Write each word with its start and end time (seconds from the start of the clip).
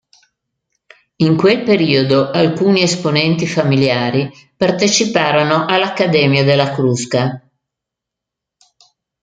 In 1.17 1.37
quel 1.37 1.61
periodo 1.63 2.31
alcuni 2.31 2.81
esponenti 2.81 3.45
familiari 3.45 4.31
parteciparono 4.57 5.67
all'Accademia 5.67 6.43
della 6.43 6.71
Crusca. 6.73 7.39